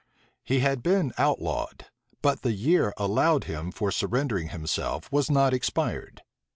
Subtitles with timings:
[0.43, 1.85] He had been outlawed;
[2.23, 6.23] but the year allowed him for surrendering himself was not expired.